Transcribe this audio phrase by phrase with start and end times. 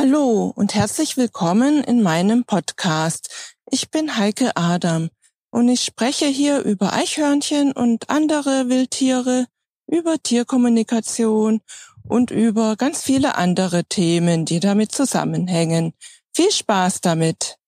[0.00, 3.56] Hallo und herzlich willkommen in meinem Podcast.
[3.68, 5.08] Ich bin Heike Adam
[5.50, 9.46] und ich spreche hier über Eichhörnchen und andere Wildtiere,
[9.88, 11.62] über Tierkommunikation
[12.06, 15.94] und über ganz viele andere Themen, die damit zusammenhängen.
[16.32, 17.58] Viel Spaß damit!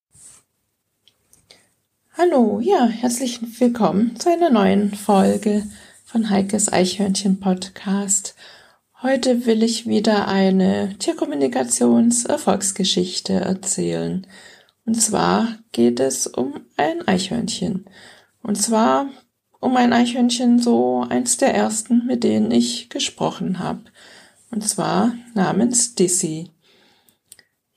[2.17, 5.67] Hallo, ja, herzlich willkommen zu einer neuen Folge
[6.05, 8.37] von Heikes Eichhörnchen Podcast.
[9.03, 14.27] Heute will ich wieder eine Tierkommunikations-Erfolgsgeschichte erzählen.
[14.85, 17.87] Und zwar geht es um ein Eichhörnchen.
[18.43, 19.09] Und zwar
[19.59, 23.85] um ein Eichhörnchen, so eins der ersten, mit denen ich gesprochen habe.
[24.51, 26.51] Und zwar namens Dizzy.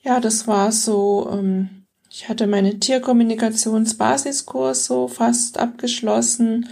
[0.02, 6.68] Ja, das war so, ähm, ich hatte meine Tierkommunikationsbasiskurs so fast abgeschlossen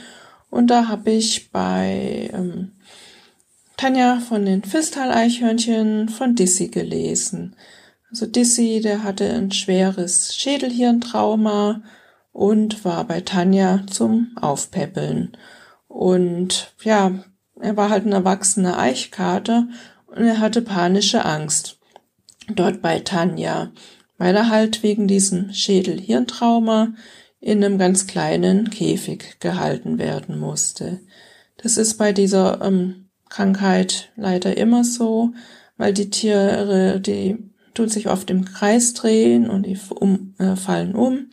[0.51, 2.73] und da habe ich bei ähm,
[3.83, 7.57] Tanja von den Fistal-Eichhörnchen von Dissy gelesen.
[8.09, 11.83] Also Dissy, der hatte ein schweres Schädelhirntrauma
[12.31, 15.37] und war bei Tanja zum Aufpäppeln.
[15.89, 17.25] Und ja,
[17.61, 19.67] er war halt ein erwachsener Eichkater
[20.07, 21.81] und er hatte panische Angst
[22.55, 23.73] dort bei Tanja,
[24.17, 26.95] weil er halt wegen diesem Schädelhirntrauma
[27.41, 31.01] in einem ganz kleinen Käfig gehalten werden musste.
[31.57, 33.02] Das ist bei dieser ähm,
[33.33, 35.33] Krankheit leider immer so,
[35.79, 37.39] weil die Tiere, die
[37.73, 41.31] tun sich oft im Kreis drehen und die um, äh, fallen um.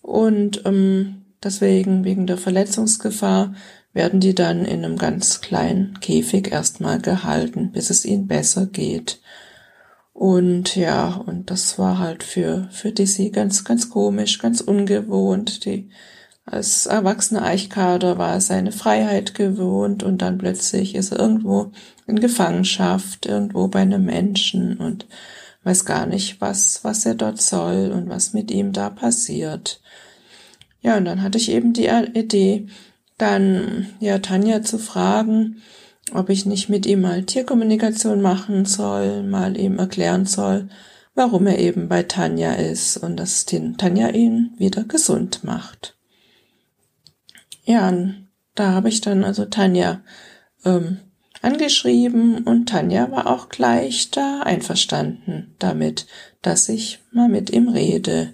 [0.00, 3.54] Und ähm, deswegen, wegen der Verletzungsgefahr,
[3.92, 9.20] werden die dann in einem ganz kleinen Käfig erstmal gehalten, bis es ihnen besser geht.
[10.14, 15.66] Und ja, und das war halt für, für Dizzy ganz, ganz komisch, ganz ungewohnt.
[15.66, 15.90] Die
[16.44, 21.70] als erwachsener Eichkader war er seine Freiheit gewohnt und dann plötzlich ist er irgendwo
[22.06, 25.06] in Gefangenschaft, irgendwo bei einem Menschen und
[25.62, 29.80] weiß gar nicht, was, was er dort soll und was mit ihm da passiert.
[30.80, 32.66] Ja, und dann hatte ich eben die Idee,
[33.18, 35.62] dann ja Tanja zu fragen,
[36.12, 40.68] ob ich nicht mit ihm mal Tierkommunikation machen soll, mal ihm erklären soll,
[41.14, 45.96] warum er eben bei Tanja ist und dass Tanja ihn wieder gesund macht.
[47.64, 47.92] Ja,
[48.54, 50.02] da habe ich dann also Tanja
[50.64, 50.98] ähm,
[51.42, 56.06] angeschrieben und Tanja war auch gleich da einverstanden damit,
[56.42, 58.32] dass ich mal mit ihm rede.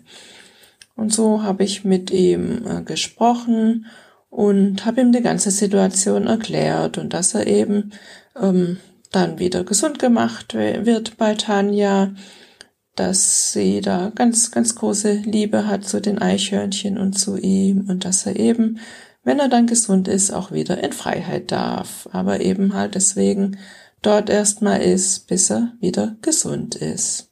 [0.96, 3.86] Und so habe ich mit ihm äh, gesprochen
[4.30, 7.92] und habe ihm die ganze Situation erklärt und dass er eben
[8.40, 8.78] ähm,
[9.12, 12.14] dann wieder gesund gemacht wird bei Tanja,
[12.94, 18.04] dass sie da ganz, ganz große Liebe hat zu den Eichhörnchen und zu ihm und
[18.04, 18.80] dass er eben
[19.28, 23.58] wenn er dann gesund ist, auch wieder in Freiheit darf, aber eben halt deswegen
[24.00, 27.30] dort erstmal ist, bis er wieder gesund ist.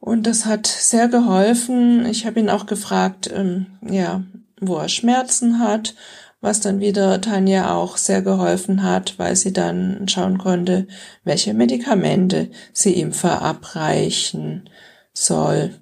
[0.00, 2.04] Und das hat sehr geholfen.
[2.04, 4.22] Ich habe ihn auch gefragt, ähm, ja,
[4.60, 5.94] wo er Schmerzen hat,
[6.42, 10.86] was dann wieder Tanja auch sehr geholfen hat, weil sie dann schauen konnte,
[11.24, 14.68] welche Medikamente sie ihm verabreichen
[15.14, 15.74] soll.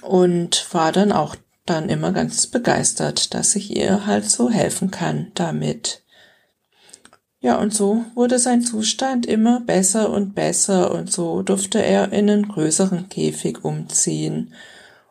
[0.00, 5.32] Und war dann auch dann immer ganz begeistert, dass ich ihr halt so helfen kann
[5.34, 6.02] damit.
[7.40, 12.30] Ja, und so wurde sein Zustand immer besser und besser und so durfte er in
[12.30, 14.54] einen größeren Käfig umziehen.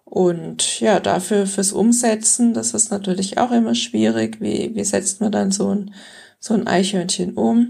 [0.04, 4.42] Und ja, dafür fürs Umsetzen, das ist natürlich auch immer schwierig.
[4.42, 5.94] Wie, wie setzt man dann so ein,
[6.40, 7.70] so ein Eichhörnchen um?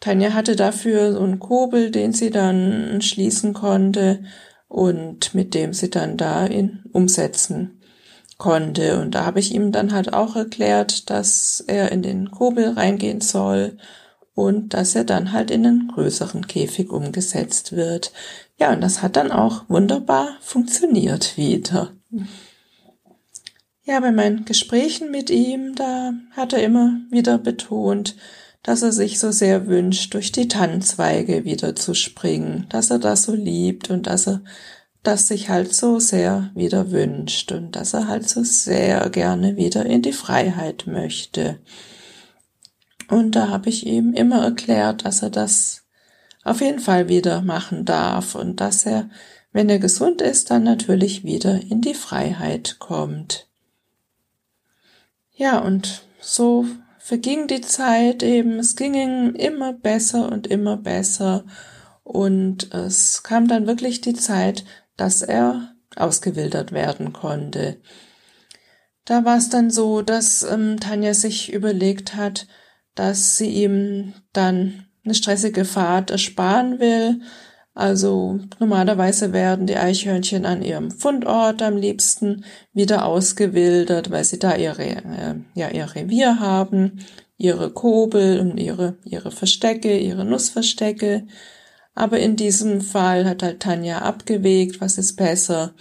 [0.00, 4.24] Tanja hatte dafür so einen Kobel, den sie dann schließen konnte
[4.68, 7.80] und mit dem sie dann da in umsetzen
[8.44, 9.00] konnte.
[9.00, 13.22] Und da habe ich ihm dann halt auch erklärt, dass er in den Kobel reingehen
[13.22, 13.78] soll
[14.34, 18.12] und dass er dann halt in einen größeren Käfig umgesetzt wird.
[18.58, 21.92] Ja, und das hat dann auch wunderbar funktioniert wieder.
[23.84, 28.14] Ja, bei meinen Gesprächen mit ihm, da hat er immer wieder betont,
[28.62, 33.22] dass er sich so sehr wünscht, durch die Tannenzweige wieder zu springen, dass er das
[33.22, 34.42] so liebt und dass er
[35.04, 39.86] das sich halt so sehr wieder wünscht und dass er halt so sehr gerne wieder
[39.86, 41.60] in die Freiheit möchte.
[43.08, 45.84] Und da habe ich ihm immer erklärt, dass er das
[46.42, 49.10] auf jeden Fall wieder machen darf und dass er,
[49.52, 53.46] wenn er gesund ist, dann natürlich wieder in die Freiheit kommt.
[55.32, 56.64] Ja, und so
[56.98, 61.44] verging die Zeit eben, es ging ihm immer besser und immer besser
[62.04, 64.64] und es kam dann wirklich die Zeit,
[64.96, 67.80] dass er ausgewildert werden konnte.
[69.04, 72.46] Da war es dann so, dass ähm, Tanja sich überlegt hat,
[72.94, 77.20] dass sie ihm dann eine stressige Fahrt ersparen will,
[77.74, 84.54] Also normalerweise werden die Eichhörnchen an ihrem Fundort am liebsten wieder ausgewildert, weil sie da
[84.54, 87.00] ihre, äh, ja, ihr Revier haben,
[87.36, 91.26] ihre Kobel und ihre, ihre Verstecke, ihre Nussverstecke.
[91.94, 95.74] Aber in diesem Fall hat halt Tanja abgewegt, was ist besser.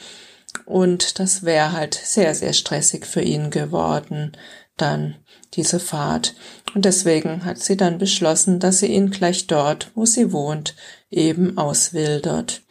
[0.65, 4.33] Und das wäre halt sehr, sehr stressig für ihn geworden,
[4.77, 5.15] dann
[5.55, 6.35] diese Fahrt.
[6.75, 10.75] Und deswegen hat sie dann beschlossen, dass sie ihn gleich dort, wo sie wohnt,
[11.09, 12.61] eben auswildert.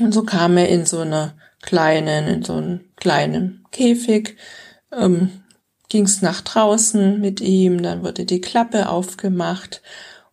[0.00, 4.36] Und so kam er in so einer kleinen, in so einem kleinen Käfig,
[4.92, 5.30] ähm,
[5.88, 9.82] ging's nach draußen mit ihm, dann wurde die Klappe aufgemacht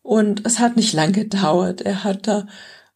[0.01, 1.81] und es hat nicht lang gedauert.
[1.81, 2.47] Er hat da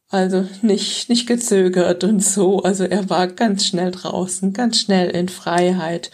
[0.09, 2.63] also nicht, nicht gezögert und so.
[2.63, 6.11] Also er war ganz schnell draußen, ganz schnell in Freiheit.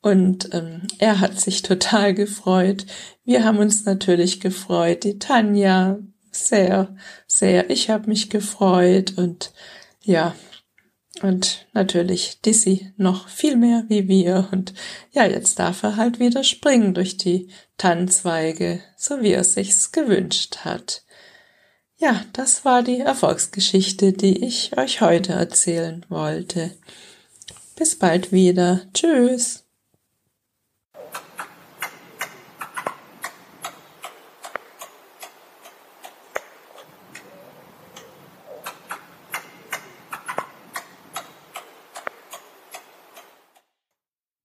[0.00, 2.86] Und ähm, er hat sich total gefreut.
[3.24, 5.04] Wir haben uns natürlich gefreut.
[5.04, 5.98] Die Tanja
[6.30, 6.94] sehr,
[7.26, 7.70] sehr.
[7.70, 9.52] Ich habe mich gefreut und
[10.00, 10.34] ja,
[11.20, 14.48] und natürlich Dizzy noch viel mehr wie wir.
[14.50, 14.72] Und
[15.10, 20.58] ja, jetzt darf er halt wieder springen durch die Tannenzweige, so wie er sich's gewünscht
[20.58, 21.02] hat.
[21.98, 26.72] Ja, das war die Erfolgsgeschichte, die ich euch heute erzählen wollte.
[27.76, 28.80] Bis bald wieder.
[28.92, 29.61] Tschüss.